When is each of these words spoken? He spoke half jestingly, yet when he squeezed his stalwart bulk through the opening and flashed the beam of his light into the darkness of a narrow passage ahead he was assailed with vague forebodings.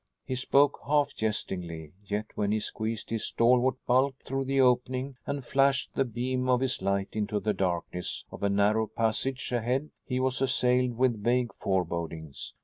He 0.25 0.33
spoke 0.33 0.79
half 0.87 1.13
jestingly, 1.13 1.91
yet 2.03 2.25
when 2.33 2.51
he 2.51 2.59
squeezed 2.59 3.11
his 3.11 3.23
stalwart 3.27 3.75
bulk 3.85 4.15
through 4.25 4.45
the 4.45 4.59
opening 4.59 5.15
and 5.27 5.45
flashed 5.45 5.93
the 5.93 6.03
beam 6.05 6.49
of 6.49 6.59
his 6.59 6.81
light 6.81 7.09
into 7.11 7.39
the 7.39 7.53
darkness 7.53 8.25
of 8.31 8.41
a 8.41 8.49
narrow 8.49 8.87
passage 8.87 9.51
ahead 9.51 9.91
he 10.03 10.19
was 10.19 10.41
assailed 10.41 10.95
with 10.97 11.21
vague 11.23 11.53
forebodings. 11.53 12.55